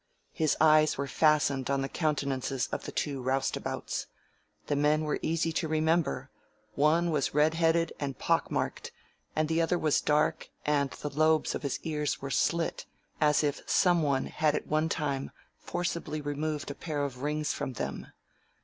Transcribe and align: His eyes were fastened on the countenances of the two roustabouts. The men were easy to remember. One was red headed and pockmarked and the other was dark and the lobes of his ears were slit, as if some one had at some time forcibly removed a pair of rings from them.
His 0.33 0.57
eyes 0.59 0.97
were 0.97 1.05
fastened 1.05 1.69
on 1.69 1.83
the 1.83 1.87
countenances 1.87 2.67
of 2.71 2.85
the 2.85 2.91
two 2.91 3.21
roustabouts. 3.21 4.07
The 4.65 4.75
men 4.75 5.03
were 5.03 5.19
easy 5.21 5.51
to 5.51 5.67
remember. 5.67 6.31
One 6.73 7.11
was 7.11 7.35
red 7.35 7.53
headed 7.53 7.93
and 7.99 8.17
pockmarked 8.17 8.91
and 9.35 9.47
the 9.47 9.61
other 9.61 9.77
was 9.77 10.01
dark 10.01 10.49
and 10.65 10.89
the 10.89 11.11
lobes 11.11 11.53
of 11.53 11.61
his 11.61 11.79
ears 11.83 12.19
were 12.19 12.31
slit, 12.31 12.87
as 13.21 13.43
if 13.43 13.61
some 13.69 14.01
one 14.01 14.25
had 14.25 14.55
at 14.55 14.67
some 14.67 14.89
time 14.89 15.29
forcibly 15.59 16.19
removed 16.19 16.71
a 16.71 16.73
pair 16.73 17.03
of 17.05 17.21
rings 17.21 17.53
from 17.53 17.73
them. 17.73 18.07